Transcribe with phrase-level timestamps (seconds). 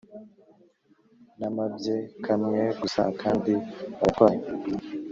[1.39, 1.95] namabye
[2.25, 3.53] kamwe gusa akandi
[3.99, 4.41] bagatwaye